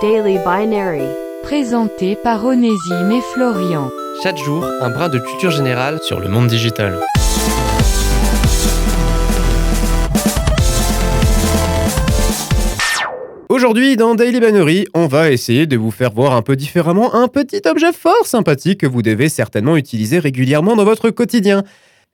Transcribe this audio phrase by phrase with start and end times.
[0.00, 1.02] Daily Binary.
[1.42, 3.90] Présenté par Onésime et Florian.
[4.22, 7.00] Chaque jour, un brin de culture générale sur le monde digital.
[13.48, 17.26] Aujourd'hui, dans Daily Binary, on va essayer de vous faire voir un peu différemment un
[17.26, 21.64] petit objet fort sympathique que vous devez certainement utiliser régulièrement dans votre quotidien.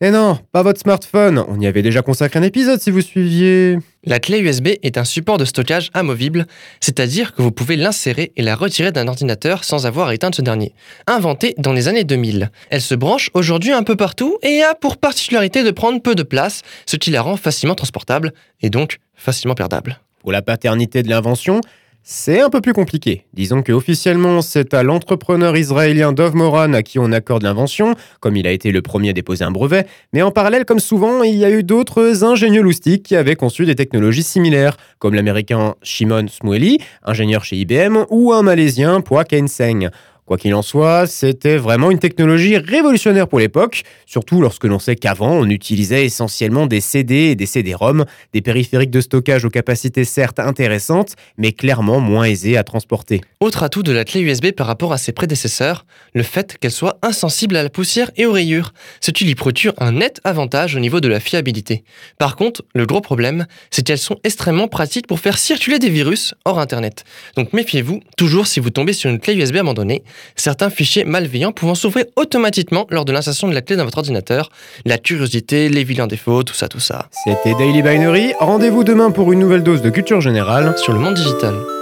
[0.00, 3.78] Et non, pas votre smartphone, on y avait déjà consacré un épisode si vous suiviez.
[4.02, 6.46] La clé USB est un support de stockage amovible,
[6.80, 10.42] c'est-à-dire que vous pouvez l'insérer et la retirer d'un ordinateur sans avoir à éteindre ce
[10.42, 10.74] dernier.
[11.06, 14.96] Inventée dans les années 2000, elle se branche aujourd'hui un peu partout et a pour
[14.96, 18.32] particularité de prendre peu de place, ce qui la rend facilement transportable
[18.62, 20.00] et donc facilement perdable.
[20.18, 21.60] Pour la paternité de l'invention,
[22.06, 23.24] c'est un peu plus compliqué.
[23.32, 28.36] Disons que officiellement, c'est à l'entrepreneur israélien Dov Moran à qui on accorde l'invention, comme
[28.36, 31.34] il a été le premier à déposer un brevet, mais en parallèle, comme souvent, il
[31.34, 36.26] y a eu d'autres ingénieux loustiques qui avaient conçu des technologies similaires, comme l'américain Shimon
[36.28, 39.88] Shmueli, ingénieur chez IBM, ou un malaisien Pua Seng.
[40.26, 44.96] Quoi qu'il en soit, c'était vraiment une technologie révolutionnaire pour l'époque, surtout lorsque l'on sait
[44.96, 50.04] qu'avant, on utilisait essentiellement des CD et des CD-ROM, des périphériques de stockage aux capacités
[50.04, 53.20] certes intéressantes, mais clairement moins aisées à transporter.
[53.40, 55.84] Autre atout de la clé USB par rapport à ses prédécesseurs,
[56.14, 59.74] le fait qu'elle soit insensible à la poussière et aux rayures, ce qui lui procure
[59.76, 61.84] un net avantage au niveau de la fiabilité.
[62.18, 66.34] Par contre, le gros problème, c'est qu'elles sont extrêmement pratiques pour faire circuler des virus
[66.46, 67.04] hors Internet.
[67.36, 70.02] Donc méfiez-vous toujours si vous tombez sur une clé USB abandonnée,
[70.36, 74.50] certains fichiers malveillants pouvant s'ouvrir automatiquement lors de l'insertion de la clé dans votre ordinateur.
[74.84, 77.08] La curiosité, les vilains défauts, tout ça, tout ça.
[77.24, 78.32] C'était Daily Binary.
[78.38, 81.73] Rendez-vous demain pour une nouvelle dose de culture générale sur le monde digital.